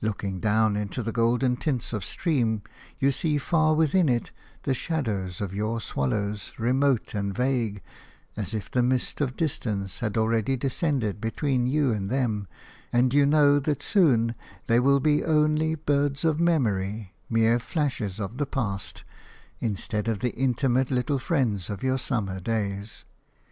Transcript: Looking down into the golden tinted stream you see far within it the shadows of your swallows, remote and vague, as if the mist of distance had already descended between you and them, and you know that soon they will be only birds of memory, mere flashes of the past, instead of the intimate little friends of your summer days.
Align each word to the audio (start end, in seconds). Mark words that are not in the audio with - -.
Looking 0.00 0.40
down 0.40 0.74
into 0.74 1.04
the 1.04 1.12
golden 1.12 1.54
tinted 1.56 2.02
stream 2.02 2.62
you 2.98 3.12
see 3.12 3.38
far 3.38 3.74
within 3.74 4.08
it 4.08 4.32
the 4.64 4.74
shadows 4.74 5.40
of 5.40 5.54
your 5.54 5.80
swallows, 5.80 6.52
remote 6.58 7.14
and 7.14 7.32
vague, 7.32 7.80
as 8.36 8.54
if 8.54 8.68
the 8.68 8.82
mist 8.82 9.20
of 9.20 9.36
distance 9.36 10.00
had 10.00 10.18
already 10.18 10.56
descended 10.56 11.20
between 11.20 11.64
you 11.68 11.92
and 11.92 12.10
them, 12.10 12.48
and 12.92 13.14
you 13.14 13.24
know 13.24 13.60
that 13.60 13.80
soon 13.80 14.34
they 14.66 14.80
will 14.80 14.98
be 14.98 15.24
only 15.24 15.76
birds 15.76 16.24
of 16.24 16.40
memory, 16.40 17.12
mere 17.30 17.60
flashes 17.60 18.18
of 18.18 18.38
the 18.38 18.46
past, 18.46 19.04
instead 19.60 20.08
of 20.08 20.18
the 20.18 20.34
intimate 20.34 20.90
little 20.90 21.20
friends 21.20 21.70
of 21.70 21.84
your 21.84 21.98
summer 21.98 22.40
days. 22.40 23.04